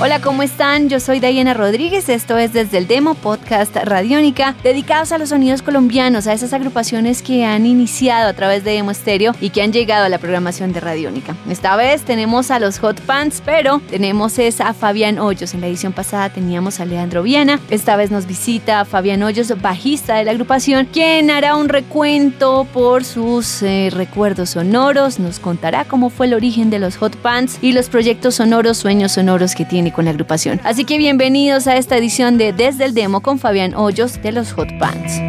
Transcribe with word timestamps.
Hola, 0.00 0.20
¿cómo 0.20 0.44
están? 0.44 0.88
Yo 0.88 1.00
soy 1.00 1.18
Diana 1.18 1.54
Rodríguez, 1.54 2.08
esto 2.08 2.38
es 2.38 2.52
Desde 2.52 2.78
el 2.78 2.86
Demo, 2.86 3.16
podcast 3.16 3.74
Radiónica, 3.74 4.54
dedicados 4.62 5.10
a 5.10 5.18
los 5.18 5.30
sonidos 5.30 5.60
colombianos, 5.60 6.28
a 6.28 6.34
esas 6.34 6.52
agrupaciones 6.52 7.20
que 7.20 7.44
han 7.44 7.66
iniciado 7.66 8.28
a 8.28 8.32
través 8.32 8.62
de 8.62 8.74
Demo 8.74 8.94
Stereo 8.94 9.34
y 9.40 9.50
que 9.50 9.60
han 9.60 9.72
llegado 9.72 10.04
a 10.04 10.08
la 10.08 10.18
programación 10.18 10.72
de 10.72 10.78
Radiónica. 10.78 11.34
Esta 11.50 11.74
vez 11.74 12.02
tenemos 12.02 12.52
a 12.52 12.60
los 12.60 12.78
Hot 12.78 13.00
Pants, 13.00 13.42
pero 13.44 13.82
tenemos 13.90 14.38
a 14.60 14.72
Fabián 14.72 15.18
Hoyos. 15.18 15.52
En 15.54 15.62
la 15.62 15.66
edición 15.66 15.92
pasada 15.92 16.30
teníamos 16.30 16.78
a 16.78 16.84
Leandro 16.84 17.24
Viana, 17.24 17.58
esta 17.68 17.96
vez 17.96 18.12
nos 18.12 18.26
visita 18.26 18.84
Fabián 18.84 19.24
Hoyos, 19.24 19.52
bajista 19.60 20.14
de 20.14 20.26
la 20.26 20.30
agrupación, 20.30 20.86
quien 20.92 21.28
hará 21.28 21.56
un 21.56 21.68
recuento 21.68 22.68
por 22.72 23.04
sus 23.04 23.64
eh, 23.64 23.90
recuerdos 23.92 24.50
sonoros, 24.50 25.18
nos 25.18 25.40
contará 25.40 25.86
cómo 25.86 26.08
fue 26.08 26.26
el 26.26 26.34
origen 26.34 26.70
de 26.70 26.78
los 26.78 26.96
Hot 26.98 27.16
Pants 27.16 27.58
y 27.62 27.72
los 27.72 27.88
proyectos 27.88 28.36
sonoros, 28.36 28.78
sueños 28.78 29.10
sonoros 29.10 29.56
que 29.56 29.64
tiene 29.64 29.87
con 29.90 30.04
la 30.04 30.10
agrupación. 30.12 30.60
Así 30.64 30.84
que 30.84 30.98
bienvenidos 30.98 31.66
a 31.66 31.76
esta 31.76 31.96
edición 31.96 32.38
de 32.38 32.52
Desde 32.52 32.84
el 32.84 32.94
Demo 32.94 33.20
con 33.20 33.38
Fabián 33.38 33.74
Hoyos 33.74 34.20
de 34.22 34.32
los 34.32 34.52
Hot 34.52 34.68
Pants. 34.78 35.20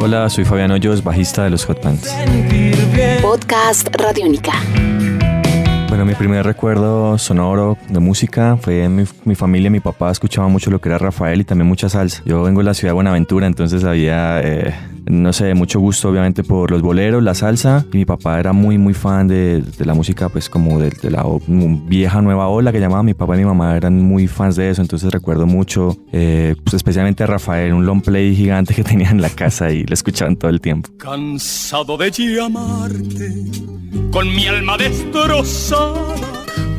Hola, 0.00 0.28
soy 0.28 0.44
Fabián 0.44 0.70
Hoyos, 0.70 1.04
bajista 1.04 1.44
de 1.44 1.50
los 1.50 1.64
Hot 1.64 1.80
Pants. 1.80 2.14
Podcast 3.20 3.88
Radiónica. 3.94 4.52
Bueno, 5.88 6.06
mi 6.06 6.14
primer 6.14 6.44
recuerdo 6.46 7.18
sonoro 7.18 7.76
de 7.88 8.00
música 8.00 8.56
fue 8.56 8.84
en 8.84 9.06
mi, 9.24 9.34
familia. 9.34 9.70
Mi 9.70 9.80
papá 9.80 10.10
escuchaba 10.10 10.48
mucho 10.48 10.70
lo 10.70 10.80
que 10.80 10.88
era 10.88 10.96
Rafael 10.96 11.42
y 11.42 11.44
también 11.44 11.68
mucha 11.68 11.88
salsa. 11.90 12.22
Yo 12.24 12.42
vengo 12.42 12.60
de 12.60 12.64
la 12.64 12.74
ciudad 12.74 12.92
de 12.92 12.94
Buenaventura, 12.94 13.46
entonces 13.46 13.84
había 13.84 14.40
eh, 14.40 14.74
no 15.06 15.32
sé, 15.32 15.54
mucho 15.54 15.80
gusto 15.80 16.08
obviamente 16.08 16.44
por 16.44 16.70
los 16.70 16.82
boleros, 16.82 17.22
la 17.22 17.34
salsa. 17.34 17.84
Y 17.92 17.98
mi 17.98 18.04
papá 18.04 18.38
era 18.38 18.52
muy, 18.52 18.78
muy 18.78 18.94
fan 18.94 19.28
de, 19.28 19.62
la 19.78 19.94
música, 19.94 20.28
pues 20.28 20.48
como 20.48 20.78
de, 20.78 20.92
la 21.10 21.24
vieja 21.48 22.22
nueva 22.22 22.48
ola 22.48 22.72
que 22.72 22.80
llamaba. 22.80 23.02
Mi 23.02 23.14
papá 23.14 23.36
y 23.36 23.40
mi 23.40 23.44
mamá 23.44 23.76
eran 23.76 24.00
muy 24.02 24.26
fans 24.26 24.56
de 24.56 24.70
eso, 24.70 24.82
entonces 24.82 25.10
recuerdo 25.10 25.46
mucho, 25.46 25.96
eh, 26.12 26.54
pues 26.62 26.74
especialmente 26.74 27.24
a 27.24 27.26
Rafael, 27.26 27.72
un 27.72 27.86
long 27.86 28.02
play 28.02 28.34
gigante 28.34 28.74
que 28.74 28.84
tenía 28.92 29.10
en 29.10 29.20
la 29.20 29.30
casa 29.30 29.70
y 29.70 29.84
lo 29.84 29.94
escuchaban 29.94 30.36
todo 30.36 30.50
el 30.50 30.60
tiempo. 30.60 30.90
Cansado 30.98 31.96
de 31.96 32.10
llamarte, 32.10 33.34
con 34.10 34.28
mi 34.34 34.46
alma 34.46 34.76
destrozada 34.76 36.31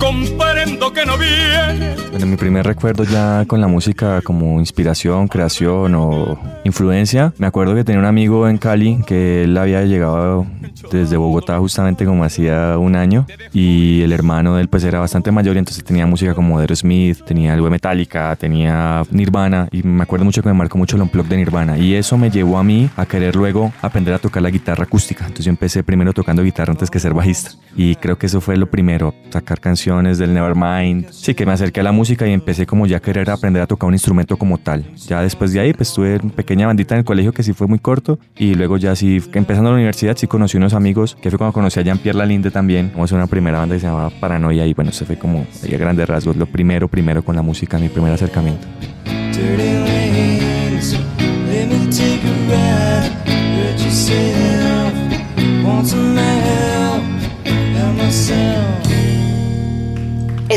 comprendo 0.03 0.91
que 0.91 1.05
no 1.05 1.17
viene. 1.17 1.95
Bueno, 2.11 2.25
mi 2.25 2.35
primer 2.35 2.65
recuerdo 2.65 3.05
ya 3.05 3.45
con 3.47 3.61
la 3.61 3.67
música 3.67 4.21
como 4.21 4.59
inspiración, 4.59 5.29
creación 5.29 5.95
o 5.95 6.37
influencia, 6.65 7.33
me 7.37 7.47
acuerdo 7.47 7.73
que 7.73 7.85
tenía 7.85 7.99
un 7.99 8.05
amigo 8.05 8.47
en 8.49 8.57
Cali 8.57 8.99
que 9.07 9.45
él 9.45 9.57
había 9.57 9.83
llegado 9.83 10.45
desde 10.91 11.15
Bogotá 11.15 11.57
justamente 11.59 12.05
como 12.05 12.23
hacía 12.23 12.77
un 12.77 12.95
año 12.95 13.25
y 13.53 14.01
el 14.01 14.11
hermano 14.11 14.55
de 14.55 14.63
él 14.63 14.67
pues 14.67 14.83
era 14.83 14.99
bastante 14.99 15.31
mayor 15.31 15.55
y 15.55 15.59
entonces 15.59 15.83
tenía 15.83 16.05
música 16.05 16.35
como 16.35 16.61
Smith, 16.75 17.23
tenía 17.25 17.53
algo 17.53 17.65
de 17.65 17.71
Metallica, 17.71 18.35
tenía 18.35 19.03
Nirvana 19.09 19.69
y 19.71 19.83
me 19.83 20.03
acuerdo 20.03 20.25
mucho 20.25 20.41
que 20.41 20.49
me 20.49 20.53
marcó 20.53 20.77
mucho 20.77 20.97
el 20.97 21.01
unplug 21.01 21.27
de 21.27 21.37
Nirvana 21.37 21.77
y 21.77 21.95
eso 21.95 22.17
me 22.17 22.29
llevó 22.29 22.57
a 22.57 22.63
mí 22.63 22.89
a 22.97 23.05
querer 23.05 23.35
luego 23.35 23.71
aprender 23.81 24.13
a 24.13 24.19
tocar 24.19 24.43
la 24.43 24.49
guitarra 24.49 24.83
acústica. 24.83 25.23
Entonces 25.23 25.45
yo 25.45 25.49
empecé 25.49 25.81
primero 25.81 26.13
tocando 26.13 26.43
guitarra 26.43 26.71
antes 26.71 26.91
que 26.91 26.99
ser 26.99 27.13
bajista 27.13 27.51
y 27.75 27.95
creo 27.95 28.17
que 28.17 28.27
eso 28.27 28.41
fue 28.41 28.57
lo 28.57 28.69
primero, 28.69 29.15
sacar 29.31 29.59
canciones 29.59 29.92
del 30.01 30.33
Nevermind. 30.33 31.11
Sí, 31.11 31.35
que 31.35 31.45
me 31.45 31.51
acerqué 31.51 31.81
a 31.81 31.83
la 31.83 31.91
música 31.91 32.27
y 32.27 32.33
empecé 32.33 32.65
como 32.65 32.87
ya 32.87 32.97
a 32.97 32.99
querer 32.99 33.29
aprender 33.29 33.61
a 33.61 33.67
tocar 33.67 33.87
un 33.87 33.93
instrumento 33.93 34.37
como 34.37 34.57
tal. 34.57 34.83
Ya 35.07 35.21
después 35.21 35.53
de 35.53 35.59
ahí, 35.59 35.73
pues 35.73 35.93
tuve 35.93 36.19
una 36.21 36.33
pequeña 36.33 36.67
bandita 36.67 36.95
en 36.95 36.99
el 36.99 37.05
colegio 37.05 37.31
que 37.31 37.43
sí 37.43 37.53
fue 37.53 37.67
muy 37.67 37.79
corto 37.79 38.17
y 38.35 38.55
luego 38.55 38.77
ya 38.77 38.95
sí, 38.95 39.21
empezando 39.33 39.69
la 39.69 39.75
universidad, 39.75 40.17
sí 40.17 40.27
conocí 40.27 40.57
unos 40.57 40.73
amigos, 40.73 41.15
que 41.21 41.29
fue 41.29 41.37
cuando 41.37 41.53
conocí 41.53 41.79
a 41.79 41.83
Jean-Pierre 41.83 42.17
Lalinde 42.17 42.51
también. 42.51 42.89
Como 42.89 43.05
una 43.13 43.27
primera 43.27 43.59
banda 43.59 43.75
que 43.75 43.81
se 43.81 43.87
llamaba 43.87 44.09
Paranoia 44.09 44.65
y 44.65 44.73
bueno, 44.73 44.91
se 44.91 45.05
fue 45.05 45.17
como 45.17 45.45
ahí 45.63 45.75
a 45.75 45.77
grandes 45.77 46.07
rasgos 46.07 46.35
lo 46.35 46.47
primero, 46.47 46.87
primero 46.87 47.23
con 47.23 47.35
la 47.35 47.41
música, 47.43 47.77
mi 47.77 47.89
primer 47.89 48.13
acercamiento. 48.13 48.67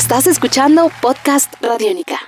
Estás 0.07 0.29
escuchando 0.29 0.89
Podcast 1.03 1.53
Radiónica 1.61 2.21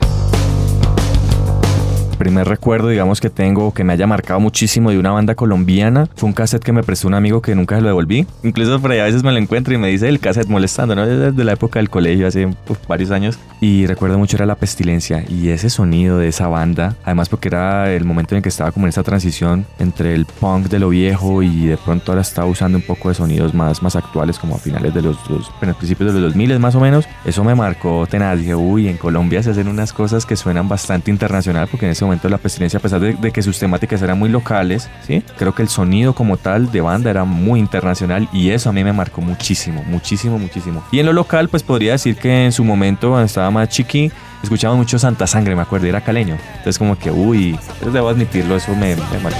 primer 2.28 2.46
recuerdo, 2.46 2.88
digamos, 2.88 3.22
que 3.22 3.30
tengo 3.30 3.72
que 3.72 3.84
me 3.84 3.94
haya 3.94 4.06
marcado 4.06 4.38
muchísimo 4.38 4.90
de 4.90 4.98
una 4.98 5.12
banda 5.12 5.34
colombiana 5.34 6.10
fue 6.14 6.26
un 6.26 6.34
cassette 6.34 6.62
que 6.62 6.72
me 6.72 6.82
prestó 6.82 7.08
un 7.08 7.14
amigo 7.14 7.40
que 7.40 7.54
nunca 7.54 7.76
se 7.76 7.80
lo 7.80 7.88
devolví. 7.88 8.26
Incluso 8.42 8.78
por 8.80 8.90
ahí 8.90 8.98
a 8.98 9.04
veces 9.04 9.22
me 9.22 9.32
lo 9.32 9.38
encuentro 9.38 9.72
y 9.72 9.78
me 9.78 9.88
dice 9.88 10.10
el 10.10 10.20
cassette 10.20 10.48
molestando, 10.48 10.94
¿no? 10.94 11.06
Desde 11.06 11.42
la 11.42 11.52
época 11.52 11.78
del 11.78 11.88
colegio, 11.88 12.26
hace 12.26 12.46
varios 12.86 13.12
años. 13.12 13.38
Y 13.62 13.86
recuerdo 13.86 14.18
mucho 14.18 14.36
era 14.36 14.44
La 14.44 14.56
Pestilencia 14.56 15.24
y 15.26 15.48
ese 15.48 15.70
sonido 15.70 16.18
de 16.18 16.28
esa 16.28 16.48
banda, 16.48 16.96
además 17.02 17.30
porque 17.30 17.48
era 17.48 17.90
el 17.94 18.04
momento 18.04 18.36
en 18.36 18.42
que 18.42 18.50
estaba 18.50 18.72
como 18.72 18.84
en 18.84 18.90
esa 18.90 19.02
transición 19.02 19.64
entre 19.78 20.14
el 20.14 20.26
punk 20.26 20.66
de 20.66 20.78
lo 20.78 20.90
viejo 20.90 21.42
y 21.42 21.66
de 21.66 21.78
pronto 21.78 22.12
ahora 22.12 22.20
estaba 22.20 22.46
usando 22.46 22.76
un 22.76 22.84
poco 22.84 23.08
de 23.08 23.14
sonidos 23.14 23.54
más, 23.54 23.82
más 23.82 23.96
actuales, 23.96 24.38
como 24.38 24.56
a 24.56 24.58
finales 24.58 24.92
de 24.92 25.00
los, 25.00 25.16
los 25.30 25.50
principios 25.76 26.12
de 26.12 26.20
los 26.20 26.34
2000 26.34 26.58
más 26.58 26.74
o 26.74 26.80
menos. 26.80 27.06
Eso 27.24 27.42
me 27.42 27.54
marcó 27.54 28.06
tenaz. 28.06 28.38
Dije, 28.38 28.54
uy, 28.54 28.86
en 28.86 28.98
Colombia 28.98 29.42
se 29.42 29.50
hacen 29.50 29.66
unas 29.66 29.94
cosas 29.94 30.26
que 30.26 30.36
suenan 30.36 30.68
bastante 30.68 31.10
internacional 31.10 31.68
porque 31.70 31.86
en 31.86 31.92
ese 31.92 32.04
momento 32.04 32.17
la 32.24 32.38
pestilencia, 32.38 32.78
a 32.78 32.82
pesar 32.82 33.00
de, 33.00 33.32
que 33.32 33.42
sus 33.42 33.58
temáticas 33.58 34.02
eran 34.02 34.18
muy 34.18 34.28
locales, 34.28 34.88
¿sí? 35.06 35.22
creo 35.36 35.54
que 35.54 35.62
el 35.62 35.68
sonido 35.68 36.14
como 36.14 36.36
tal 36.36 36.70
de 36.72 36.80
banda 36.80 37.10
era 37.10 37.24
muy 37.24 37.60
internacional 37.60 38.28
y 38.32 38.50
eso 38.50 38.70
a 38.70 38.72
mí 38.72 38.82
me 38.82 38.92
marcó 38.92 39.20
muchísimo, 39.20 39.82
muchísimo, 39.84 40.38
muchísimo. 40.38 40.82
Y 40.90 40.98
en 40.98 41.06
lo 41.06 41.12
local, 41.12 41.48
pues 41.48 41.62
podría 41.62 41.92
decir 41.92 42.16
que 42.16 42.46
en 42.46 42.52
su 42.52 42.64
momento, 42.64 43.10
cuando 43.10 43.26
estaba 43.26 43.50
más 43.50 43.68
chiqui, 43.68 44.10
escuchaba 44.42 44.74
mucho 44.74 44.98
Santa 44.98 45.26
Sangre, 45.26 45.54
me 45.54 45.62
acuerdo, 45.62 45.86
era 45.86 46.00
caleño. 46.00 46.36
Entonces 46.50 46.78
como 46.78 46.98
que, 46.98 47.10
uy, 47.10 47.50
entonces 47.50 47.92
debo 47.92 48.08
admitirlo, 48.08 48.56
eso 48.56 48.74
me, 48.74 48.96
me 48.96 49.18
marcó. 49.22 49.38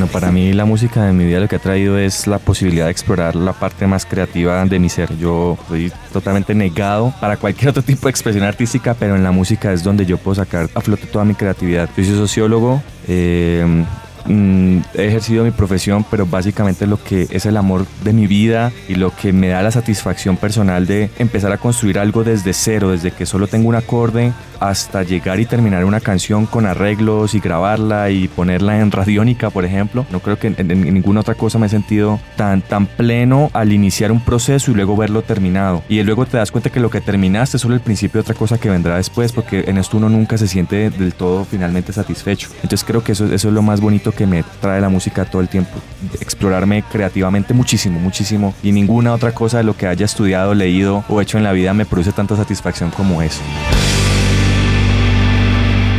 Bueno, 0.00 0.14
para 0.14 0.32
mí 0.32 0.54
la 0.54 0.64
música 0.64 1.04
de 1.04 1.12
mi 1.12 1.26
vida 1.26 1.40
lo 1.40 1.46
que 1.46 1.56
ha 1.56 1.58
traído 1.58 1.98
es 1.98 2.26
la 2.26 2.38
posibilidad 2.38 2.86
de 2.86 2.90
explorar 2.90 3.36
la 3.36 3.52
parte 3.52 3.86
más 3.86 4.06
creativa 4.06 4.64
de 4.64 4.78
mi 4.78 4.88
ser. 4.88 5.14
Yo 5.18 5.58
soy 5.68 5.92
totalmente 6.10 6.54
negado 6.54 7.12
para 7.20 7.36
cualquier 7.36 7.68
otro 7.68 7.82
tipo 7.82 8.06
de 8.06 8.10
expresión 8.10 8.44
artística, 8.44 8.94
pero 8.94 9.14
en 9.14 9.22
la 9.22 9.30
música 9.30 9.74
es 9.74 9.84
donde 9.84 10.06
yo 10.06 10.16
puedo 10.16 10.36
sacar 10.36 10.70
a 10.74 10.80
flote 10.80 11.06
toda 11.06 11.26
mi 11.26 11.34
creatividad. 11.34 11.90
Yo 11.98 12.04
soy 12.04 12.14
sociólogo, 12.14 12.82
eh, 13.08 13.84
mm, 14.26 14.78
he 14.94 15.06
ejercido 15.06 15.44
mi 15.44 15.50
profesión, 15.50 16.04
pero 16.10 16.26
básicamente 16.26 16.86
lo 16.86 17.02
que 17.02 17.26
es 17.30 17.46
el 17.46 17.56
amor 17.56 17.86
de 18.04 18.12
mi 18.12 18.26
vida 18.26 18.72
y 18.88 18.94
lo 18.94 19.14
que 19.14 19.32
me 19.32 19.48
da 19.48 19.62
la 19.62 19.70
satisfacción 19.70 20.36
personal 20.36 20.86
de 20.86 21.10
empezar 21.18 21.52
a 21.52 21.58
construir 21.58 21.98
algo 21.98 22.24
desde 22.24 22.52
cero, 22.52 22.90
desde 22.90 23.12
que 23.12 23.26
solo 23.26 23.46
tengo 23.46 23.68
un 23.68 23.74
acorde 23.74 24.32
hasta 24.60 25.02
llegar 25.02 25.40
y 25.40 25.46
terminar 25.46 25.84
una 25.84 26.00
canción 26.00 26.46
con 26.46 26.66
arreglos 26.66 27.34
y 27.34 27.40
grabarla 27.40 28.10
y 28.10 28.28
ponerla 28.28 28.80
en 28.80 28.90
radiónica, 28.90 29.50
por 29.50 29.64
ejemplo. 29.64 30.06
No 30.10 30.20
creo 30.20 30.38
que 30.38 30.48
en, 30.48 30.94
ninguna 30.94 31.20
otra 31.20 31.34
cosa 31.34 31.58
me 31.58 31.66
he 31.66 31.70
sentido 31.70 32.20
tan, 32.36 32.60
tan 32.62 32.86
pleno 32.86 33.50
al 33.54 33.72
iniciar 33.72 34.12
un 34.12 34.20
proceso 34.20 34.70
y 34.70 34.74
luego 34.74 34.96
verlo 34.96 35.22
terminado. 35.22 35.82
Y 35.88 36.02
luego 36.02 36.26
te 36.26 36.36
das 36.36 36.50
cuenta 36.52 36.70
que 36.70 36.80
lo 36.80 36.90
que 36.90 37.00
terminaste 37.00 37.56
es 37.56 37.62
solo 37.62 37.74
el 37.74 37.80
principio 37.80 38.18
de 38.18 38.22
otra 38.22 38.34
cosa 38.34 38.58
que 38.58 38.68
vendrá 38.68 38.96
después, 38.96 39.32
porque 39.32 39.64
en 39.66 39.78
esto 39.78 39.96
uno 39.96 40.08
nunca 40.08 40.36
se 40.36 40.46
siente 40.46 40.90
del 40.90 41.14
todo 41.14 41.44
finalmente 41.44 41.92
satisfecho. 41.92 42.48
Entonces 42.56 42.84
creo 42.84 43.02
que 43.02 43.12
eso, 43.12 43.26
eso 43.26 43.48
es 43.48 43.54
lo 43.54 43.62
más 43.62 43.80
bonito 43.80 44.09
que 44.12 44.26
me 44.26 44.44
trae 44.60 44.80
la 44.80 44.88
música 44.88 45.24
todo 45.24 45.42
el 45.42 45.48
tiempo. 45.48 45.78
Explorarme 46.20 46.82
creativamente 46.82 47.54
muchísimo, 47.54 47.98
muchísimo. 47.98 48.54
Y 48.62 48.72
ninguna 48.72 49.12
otra 49.12 49.32
cosa 49.32 49.58
de 49.58 49.64
lo 49.64 49.76
que 49.76 49.86
haya 49.86 50.04
estudiado, 50.04 50.54
leído 50.54 51.04
o 51.08 51.20
hecho 51.20 51.38
en 51.38 51.44
la 51.44 51.52
vida 51.52 51.74
me 51.74 51.86
produce 51.86 52.12
tanta 52.12 52.36
satisfacción 52.36 52.90
como 52.90 53.22
eso. 53.22 53.40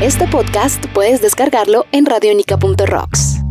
Este 0.02 0.28
podcast 0.28 0.84
puedes 0.94 1.22
descargarlo 1.22 1.86
en 1.92 2.06
radionica.rocks. 2.06 3.42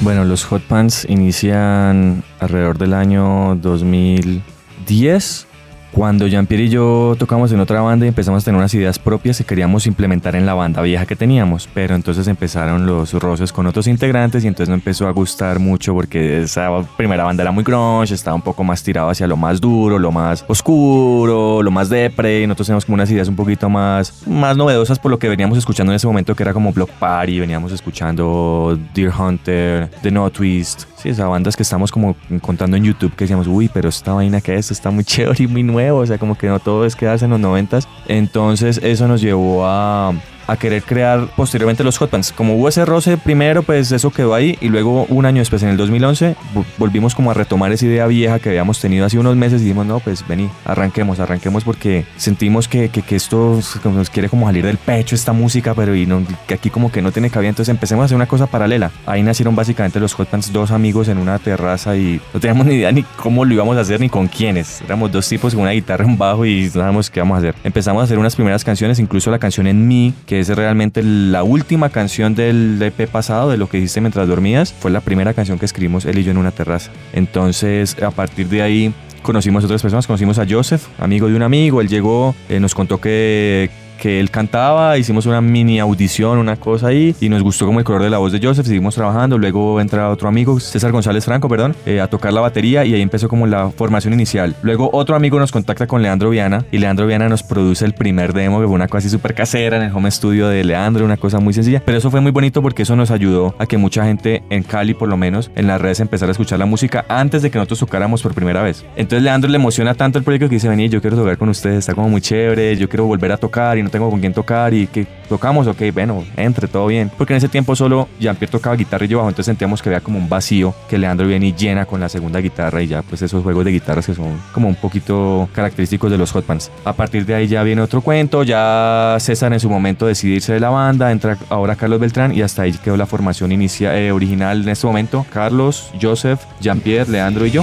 Bueno, 0.00 0.24
los 0.24 0.44
Hot 0.44 0.62
Pants 0.62 1.04
inician 1.08 2.22
alrededor 2.38 2.78
del 2.78 2.94
año 2.94 3.56
2010 3.56 5.47
Cuando 5.92 6.26
Jean-Pierre 6.26 6.64
y 6.64 6.68
yo 6.68 7.16
tocamos 7.18 7.50
en 7.52 7.60
otra 7.60 7.80
banda 7.80 8.04
y 8.06 8.08
empezamos 8.08 8.42
a 8.42 8.44
tener 8.44 8.58
unas 8.58 8.72
ideas 8.74 8.98
propias 8.98 9.38
que 9.38 9.44
queríamos 9.44 9.86
implementar 9.86 10.36
en 10.36 10.46
la 10.46 10.54
banda 10.54 10.82
vieja 10.82 11.06
que 11.06 11.16
teníamos, 11.16 11.68
pero 11.72 11.94
entonces 11.94 12.28
empezaron 12.28 12.86
los 12.86 13.12
roces 13.14 13.52
con 13.52 13.66
otros 13.66 13.86
integrantes 13.86 14.44
y 14.44 14.48
entonces 14.48 14.68
no 14.68 14.74
empezó 14.74 15.08
a 15.08 15.12
gustar 15.12 15.58
mucho 15.58 15.94
porque 15.94 16.42
esa 16.42 16.68
primera 16.96 17.24
banda 17.24 17.42
era 17.42 17.52
muy 17.52 17.64
grunge, 17.64 18.14
estaba 18.14 18.34
un 18.34 18.42
poco 18.42 18.62
más 18.64 18.82
tirado 18.82 19.08
hacia 19.08 19.26
lo 19.26 19.36
más 19.36 19.60
duro, 19.60 19.98
lo 19.98 20.12
más 20.12 20.44
oscuro, 20.46 21.62
lo 21.62 21.70
más 21.70 21.88
depre, 21.88 22.42
y 22.42 22.46
nosotros 22.46 22.66
teníamos 22.66 22.84
como 22.84 22.94
unas 22.94 23.10
ideas 23.10 23.28
un 23.28 23.36
poquito 23.36 23.68
más, 23.68 24.26
más 24.26 24.56
novedosas 24.56 24.98
por 24.98 25.10
lo 25.10 25.18
que 25.18 25.28
veníamos 25.28 25.58
escuchando 25.58 25.92
en 25.92 25.96
ese 25.96 26.06
momento 26.06 26.34
que 26.34 26.42
era 26.42 26.52
como 26.52 26.72
Block 26.72 26.90
Party, 26.90 27.40
veníamos 27.40 27.72
escuchando 27.72 28.78
Deer 28.94 29.12
Hunter, 29.18 29.90
The 30.02 30.10
No 30.10 30.30
Twist, 30.30 30.84
sí, 30.96 31.08
esas 31.08 31.28
bandas 31.28 31.56
que 31.56 31.62
estamos 31.62 31.90
como 31.90 32.14
contando 32.40 32.76
en 32.76 32.84
YouTube 32.84 33.14
que 33.14 33.24
decíamos, 33.24 33.46
uy, 33.46 33.70
pero 33.72 33.88
esta 33.88 34.12
vaina 34.12 34.40
que 34.40 34.54
es, 34.54 34.70
está 34.70 34.90
muy 34.90 35.04
chévere 35.08 35.44
y 35.44 35.46
muy 35.46 35.62
o 35.78 36.06
sea, 36.06 36.18
como 36.18 36.36
que 36.36 36.48
no 36.48 36.58
todo 36.60 36.84
es 36.84 36.96
quedarse 36.96 37.24
en 37.24 37.30
los 37.30 37.40
noventas, 37.40 37.88
entonces 38.06 38.80
eso 38.82 39.08
nos 39.08 39.20
llevó 39.20 39.66
a 39.66 40.12
a 40.48 40.56
querer 40.56 40.82
crear 40.82 41.28
posteriormente 41.36 41.84
los 41.84 41.98
hot 41.98 42.10
pants. 42.10 42.32
Como 42.32 42.56
hubo 42.56 42.68
ese 42.68 42.84
roce 42.84 43.16
primero, 43.16 43.62
pues 43.62 43.92
eso 43.92 44.10
quedó 44.10 44.34
ahí 44.34 44.58
y 44.60 44.68
luego 44.68 45.04
un 45.10 45.26
año 45.26 45.40
después, 45.40 45.62
en 45.62 45.68
el 45.68 45.76
2011, 45.76 46.34
volvimos 46.78 47.14
como 47.14 47.30
a 47.30 47.34
retomar 47.34 47.70
esa 47.70 47.86
idea 47.86 48.06
vieja 48.06 48.38
que 48.38 48.48
habíamos 48.48 48.80
tenido 48.80 49.06
hace 49.06 49.18
unos 49.18 49.36
meses 49.36 49.60
y 49.60 49.64
dijimos, 49.64 49.86
no, 49.86 50.00
pues 50.00 50.26
vení, 50.26 50.48
arranquemos, 50.64 51.20
arranquemos 51.20 51.64
porque 51.64 52.04
sentimos 52.16 52.66
que, 52.66 52.88
que, 52.88 53.02
que 53.02 53.16
esto 53.16 53.60
nos 53.84 54.10
quiere 54.10 54.28
como 54.28 54.46
salir 54.46 54.64
del 54.64 54.78
pecho 54.78 55.14
esta 55.14 55.32
música, 55.32 55.74
pero 55.74 55.94
y 55.94 56.06
no, 56.06 56.22
que 56.46 56.54
aquí 56.54 56.70
como 56.70 56.90
que 56.90 57.02
no 57.02 57.12
tiene 57.12 57.30
cabida, 57.30 57.50
entonces 57.50 57.70
empecemos 57.70 58.02
a 58.02 58.04
hacer 58.06 58.16
una 58.16 58.26
cosa 58.26 58.46
paralela. 58.46 58.90
Ahí 59.06 59.22
nacieron 59.22 59.54
básicamente 59.54 60.00
los 60.00 60.14
hot 60.14 60.28
pants, 60.28 60.52
dos 60.52 60.70
amigos 60.70 61.08
en 61.08 61.18
una 61.18 61.38
terraza 61.38 61.94
y 61.96 62.20
no 62.32 62.40
teníamos 62.40 62.66
ni 62.66 62.74
idea 62.74 62.90
ni 62.90 63.02
cómo 63.02 63.44
lo 63.44 63.52
íbamos 63.52 63.76
a 63.76 63.80
hacer 63.80 64.00
ni 64.00 64.08
con 64.08 64.28
quiénes. 64.28 64.80
Éramos 64.82 65.12
dos 65.12 65.28
tipos 65.28 65.54
con 65.54 65.62
una 65.62 65.72
guitarra, 65.72 66.06
un 66.06 66.16
bajo 66.16 66.46
y 66.46 66.64
no 66.66 66.70
sabíamos 66.70 67.10
qué 67.10 67.20
vamos 67.20 67.36
a 67.36 67.38
hacer. 67.38 67.54
Empezamos 67.64 68.00
a 68.00 68.04
hacer 68.04 68.18
unas 68.18 68.34
primeras 68.34 68.64
canciones, 68.64 68.98
incluso 68.98 69.30
la 69.30 69.38
canción 69.38 69.66
En 69.66 69.86
mí, 69.86 70.14
que 70.26 70.37
es 70.40 70.48
realmente 70.48 71.02
la 71.02 71.42
última 71.42 71.90
canción 71.90 72.34
del 72.34 72.80
EP 72.80 73.08
pasado, 73.08 73.50
de 73.50 73.56
lo 73.56 73.68
que 73.68 73.78
hiciste 73.78 74.00
mientras 74.00 74.28
dormías, 74.28 74.72
fue 74.72 74.90
la 74.90 75.00
primera 75.00 75.34
canción 75.34 75.58
que 75.58 75.64
escribimos 75.66 76.04
él 76.04 76.18
y 76.18 76.24
yo 76.24 76.30
en 76.30 76.38
una 76.38 76.50
terraza. 76.50 76.90
Entonces, 77.12 78.00
a 78.02 78.10
partir 78.10 78.48
de 78.48 78.62
ahí 78.62 78.94
conocimos 79.22 79.64
a 79.64 79.66
otras 79.66 79.82
personas, 79.82 80.06
conocimos 80.06 80.38
a 80.38 80.46
Joseph, 80.48 80.86
amigo 80.98 81.28
de 81.28 81.34
un 81.34 81.42
amigo, 81.42 81.80
él 81.80 81.88
llegó, 81.88 82.34
eh, 82.48 82.60
nos 82.60 82.74
contó 82.74 83.00
que 83.00 83.70
que 83.98 84.20
él 84.20 84.30
cantaba, 84.30 84.96
hicimos 84.96 85.26
una 85.26 85.42
mini 85.42 85.78
audición, 85.80 86.38
una 86.38 86.56
cosa 86.56 86.88
ahí, 86.88 87.14
y 87.20 87.28
nos 87.28 87.42
gustó 87.42 87.66
como 87.66 87.80
el 87.80 87.84
color 87.84 88.02
de 88.02 88.10
la 88.10 88.18
voz 88.18 88.32
de 88.32 88.40
Joseph, 88.42 88.66
seguimos 88.66 88.94
trabajando, 88.94 89.36
luego 89.36 89.80
entra 89.80 90.08
otro 90.08 90.28
amigo, 90.28 90.58
César 90.60 90.92
González 90.92 91.24
Franco, 91.24 91.48
perdón, 91.48 91.76
eh, 91.84 92.00
a 92.00 92.06
tocar 92.08 92.32
la 92.32 92.40
batería 92.40 92.84
y 92.84 92.94
ahí 92.94 93.02
empezó 93.02 93.28
como 93.28 93.46
la 93.46 93.70
formación 93.70 94.14
inicial. 94.14 94.54
Luego 94.62 94.88
otro 94.92 95.16
amigo 95.16 95.38
nos 95.38 95.52
contacta 95.52 95.86
con 95.86 96.00
Leandro 96.00 96.30
Viana 96.30 96.64
y 96.72 96.78
Leandro 96.78 97.06
Viana 97.06 97.28
nos 97.28 97.42
produce 97.42 97.84
el 97.84 97.92
primer 97.92 98.32
demo, 98.32 98.60
que 98.60 98.66
fue 98.66 98.74
una 98.74 98.88
cosa 98.88 98.98
así 98.98 99.10
súper 99.10 99.34
casera 99.34 99.76
en 99.76 99.82
el 99.82 99.92
home 99.92 100.10
studio 100.10 100.48
de 100.48 100.64
Leandro, 100.64 101.04
una 101.04 101.16
cosa 101.16 101.40
muy 101.40 101.52
sencilla, 101.52 101.82
pero 101.84 101.98
eso 101.98 102.10
fue 102.10 102.20
muy 102.20 102.30
bonito 102.30 102.62
porque 102.62 102.82
eso 102.82 102.96
nos 102.96 103.10
ayudó 103.10 103.54
a 103.58 103.66
que 103.66 103.76
mucha 103.76 104.04
gente 104.04 104.42
en 104.50 104.62
Cali, 104.62 104.94
por 104.94 105.08
lo 105.08 105.16
menos, 105.16 105.50
en 105.56 105.66
las 105.66 105.80
redes 105.80 106.00
empezara 106.00 106.30
a 106.30 106.32
escuchar 106.32 106.58
la 106.58 106.66
música 106.66 107.04
antes 107.08 107.42
de 107.42 107.50
que 107.50 107.58
nosotros 107.58 107.80
tocáramos 107.80 108.22
por 108.22 108.34
primera 108.34 108.62
vez. 108.62 108.84
Entonces 108.96 109.22
Leandro 109.22 109.50
le 109.50 109.56
emociona 109.56 109.94
tanto 109.94 110.18
el 110.18 110.24
proyecto 110.24 110.48
que 110.48 110.56
dice, 110.56 110.68
vení, 110.68 110.88
yo 110.88 111.00
quiero 111.00 111.16
tocar 111.16 111.36
con 111.36 111.48
ustedes, 111.48 111.78
está 111.78 111.94
como 111.94 112.08
muy 112.08 112.20
chévere, 112.20 112.76
yo 112.76 112.88
quiero 112.88 113.06
volver 113.06 113.32
a 113.32 113.36
tocar 113.36 113.78
y 113.78 113.82
no 113.82 113.87
tengo 113.90 114.10
con 114.10 114.20
quién 114.20 114.32
tocar 114.32 114.74
y 114.74 114.86
que 114.86 115.06
tocamos, 115.28 115.66
ok, 115.66 115.82
bueno, 115.92 116.24
entre, 116.36 116.68
todo 116.68 116.86
bien. 116.86 117.10
Porque 117.16 117.34
en 117.34 117.38
ese 117.38 117.48
tiempo 117.48 117.76
solo 117.76 118.08
Jean-Pierre 118.18 118.50
tocaba 118.50 118.76
guitarra 118.76 119.04
y 119.04 119.08
yo 119.08 119.18
bajo, 119.18 119.28
entonces 119.28 119.46
sentíamos 119.46 119.82
que 119.82 119.88
había 119.88 120.00
como 120.00 120.18
un 120.18 120.28
vacío 120.28 120.74
que 120.88 120.98
Leandro 120.98 121.26
viene 121.26 121.46
y 121.46 121.52
llena 121.54 121.86
con 121.86 122.00
la 122.00 122.08
segunda 122.08 122.40
guitarra 122.40 122.82
y 122.82 122.86
ya 122.86 123.02
pues 123.02 123.22
esos 123.22 123.42
juegos 123.42 123.64
de 123.64 123.72
guitarras 123.72 124.06
que 124.06 124.14
son 124.14 124.40
como 124.52 124.68
un 124.68 124.74
poquito 124.74 125.48
característicos 125.52 126.10
de 126.10 126.18
los 126.18 126.32
Hot 126.32 126.44
Pants. 126.44 126.70
A 126.84 126.92
partir 126.92 127.26
de 127.26 127.34
ahí 127.34 127.46
ya 127.46 127.62
viene 127.62 127.82
otro 127.82 128.00
cuento, 128.00 128.42
ya 128.42 129.16
César 129.20 129.52
en 129.52 129.60
su 129.60 129.68
momento 129.68 130.06
decidirse 130.06 130.52
de 130.52 130.60
la 130.60 130.70
banda, 130.70 131.12
entra 131.12 131.36
ahora 131.50 131.76
Carlos 131.76 132.00
Beltrán 132.00 132.34
y 132.34 132.42
hasta 132.42 132.62
ahí 132.62 132.72
quedó 132.72 132.96
la 132.96 133.06
formación 133.06 133.52
inicial, 133.52 133.94
eh, 133.94 134.12
original 134.12 134.62
en 134.62 134.68
este 134.68 134.86
momento, 134.86 135.26
Carlos, 135.30 135.90
Joseph, 136.00 136.40
Jean-Pierre, 136.60 137.10
Leandro 137.10 137.46
y 137.46 137.50
yo. 137.50 137.62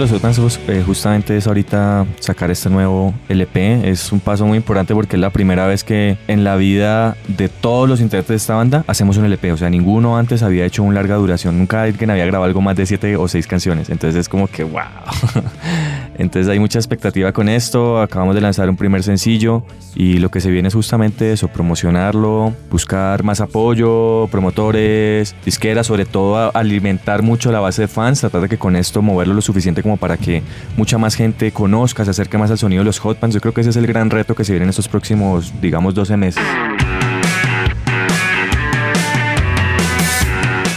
Los 0.00 0.10
Hotmans 0.12 0.58
eh, 0.66 0.82
justamente 0.84 1.36
es 1.36 1.46
ahorita 1.46 2.06
sacar 2.20 2.50
este 2.50 2.70
nuevo 2.70 3.12
LP. 3.28 3.90
Es 3.90 4.12
un 4.12 4.20
paso 4.20 4.46
muy 4.46 4.56
importante 4.56 4.94
porque 4.94 5.16
es 5.16 5.20
la 5.20 5.28
primera 5.28 5.66
vez 5.66 5.84
que 5.84 6.16
en 6.26 6.42
la 6.42 6.56
vida 6.56 7.18
de 7.28 7.50
todos 7.50 7.86
los 7.86 8.00
intérpretes 8.00 8.28
de 8.28 8.36
esta 8.36 8.54
banda 8.54 8.82
hacemos 8.86 9.18
un 9.18 9.26
LP. 9.26 9.52
O 9.52 9.58
sea, 9.58 9.68
ninguno 9.68 10.16
antes 10.16 10.42
había 10.42 10.64
hecho 10.64 10.82
un 10.82 10.94
larga 10.94 11.16
duración. 11.16 11.58
Nunca 11.58 11.82
alguien 11.82 12.10
había 12.10 12.24
grabado 12.24 12.44
algo 12.46 12.62
más 12.62 12.76
de 12.76 12.86
siete 12.86 13.16
o 13.16 13.28
seis 13.28 13.46
canciones. 13.46 13.90
Entonces 13.90 14.18
es 14.18 14.28
como 14.30 14.46
que 14.46 14.64
wow. 14.64 14.80
Entonces 16.20 16.52
hay 16.52 16.58
mucha 16.58 16.78
expectativa 16.78 17.32
con 17.32 17.48
esto. 17.48 17.98
Acabamos 17.98 18.34
de 18.34 18.42
lanzar 18.42 18.68
un 18.68 18.76
primer 18.76 19.02
sencillo 19.02 19.64
y 19.94 20.18
lo 20.18 20.30
que 20.30 20.42
se 20.42 20.50
viene 20.50 20.68
es 20.68 20.74
justamente 20.74 21.32
eso, 21.32 21.48
promocionarlo, 21.48 22.52
buscar 22.70 23.22
más 23.24 23.40
apoyo, 23.40 24.28
promotores, 24.30 25.34
disqueras, 25.46 25.86
sobre 25.86 26.04
todo 26.04 26.54
alimentar 26.54 27.22
mucho 27.22 27.50
la 27.50 27.60
base 27.60 27.82
de 27.82 27.88
fans, 27.88 28.20
tratar 28.20 28.42
de 28.42 28.50
que 28.50 28.58
con 28.58 28.76
esto 28.76 29.00
moverlo 29.00 29.32
lo 29.32 29.40
suficiente 29.40 29.82
como 29.82 29.96
para 29.96 30.18
que 30.18 30.42
mucha 30.76 30.98
más 30.98 31.14
gente 31.14 31.52
conozca, 31.52 32.04
se 32.04 32.10
acerque 32.10 32.36
más 32.36 32.50
al 32.50 32.58
sonido 32.58 32.82
de 32.82 32.84
los 32.84 32.98
hot 32.98 33.16
pants. 33.16 33.32
Yo 33.32 33.40
creo 33.40 33.54
que 33.54 33.62
ese 33.62 33.70
es 33.70 33.76
el 33.76 33.86
gran 33.86 34.10
reto 34.10 34.34
que 34.34 34.44
se 34.44 34.52
viene 34.52 34.64
en 34.64 34.70
estos 34.70 34.88
próximos, 34.88 35.54
digamos, 35.62 35.94
12 35.94 36.18
meses. 36.18 36.44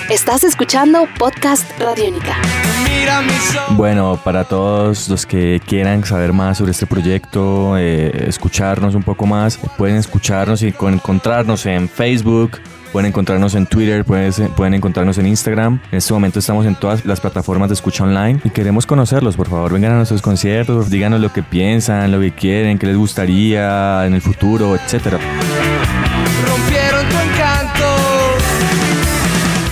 Estás 0.10 0.46
escuchando 0.46 1.06
Podcast 1.20 1.70
Radiónica. 1.82 2.38
Bueno, 3.76 4.20
para 4.24 4.44
todos 4.44 5.10
los 5.10 5.26
que 5.26 5.62
quieran 5.66 6.04
saber 6.06 6.34
más 6.34 6.58
sobre 6.58 6.72
este 6.72 6.86
proyecto, 6.86 7.78
eh, 7.78 8.26
escucharnos 8.28 8.96
un 8.96 9.04
poco 9.04 9.26
más, 9.26 9.58
pueden 9.78 9.96
escucharnos 9.96 10.62
y 10.62 10.68
encontrarnos 10.68 11.66
en 11.66 11.90
Facebook, 11.90 12.60
pueden 12.92 13.08
encontrarnos 13.08 13.56
en 13.56 13.66
Twitter, 13.66 14.06
pueden, 14.06 14.32
pueden 14.56 14.76
encontrarnos 14.76 15.18
en 15.18 15.26
Instagram. 15.26 15.80
En 15.92 15.98
este 15.98 16.14
momento 16.14 16.40
estamos 16.40 16.66
en 16.66 16.76
todas 16.76 17.04
las 17.06 17.20
plataformas 17.20 17.70
de 17.70 17.74
escucha 17.74 18.04
online 18.04 18.40
y 18.44 18.52
queremos 18.52 18.86
conocerlos. 18.86 19.36
Por 19.36 19.50
favor, 19.50 19.74
vengan 19.74 19.94
a 19.94 19.96
nuestros 19.96 20.22
conciertos, 20.22 20.90
díganos 20.90 21.20
lo 21.20 21.34
que 21.34 21.42
piensan, 21.42 22.12
lo 22.12 22.20
que 22.20 22.32
quieren, 22.32 22.78
qué 22.78 22.88
les 22.88 22.98
gustaría 22.98 24.06
en 24.06 24.14
el 24.14 24.22
futuro, 24.22 24.76
etcétera. 24.76 25.20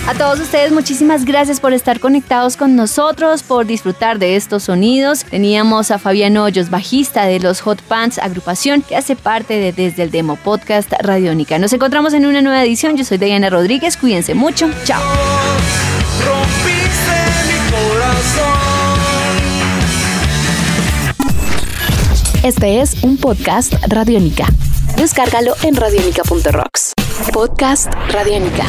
A 0.08 0.14
todos 0.14 0.40
ustedes, 0.40 0.72
muchísimas 0.72 1.24
gracias 1.24 1.60
por 1.60 1.72
estar 1.72 2.00
conectados 2.00 2.56
con 2.56 2.74
nosotros, 2.74 3.44
por 3.44 3.66
disfrutar 3.66 4.18
de 4.18 4.34
estos 4.34 4.64
sonidos. 4.64 5.24
Teníamos 5.24 5.92
a 5.92 5.98
Fabián 5.98 6.36
Hoyos, 6.36 6.70
bajista 6.70 7.24
de 7.24 7.38
los 7.38 7.60
Hot 7.60 7.80
Pants, 7.82 8.18
agrupación 8.18 8.82
que 8.82 8.96
hace 8.96 9.14
parte 9.14 9.54
de 9.54 9.72
Desde 9.72 10.02
el 10.02 10.10
Demo 10.10 10.34
Podcast 10.36 10.92
Radiónica. 11.00 11.58
Nos 11.60 11.72
encontramos 11.72 12.14
en 12.14 12.26
una 12.26 12.42
nueva 12.42 12.64
edición. 12.64 12.96
Yo 12.96 13.04
soy 13.04 13.18
Diana 13.18 13.48
Rodríguez. 13.48 13.96
Cuídense 13.96 14.34
mucho. 14.34 14.68
Chao. 14.84 15.00
Este 22.42 22.80
es 22.80 23.04
un 23.04 23.18
podcast 23.18 23.74
Radiónica. 23.86 24.46
Descárgalo 24.96 25.54
en 25.62 25.76
radiónica.rocks. 25.76 26.92
Podcast 27.32 27.92
Radiónica. 28.10 28.66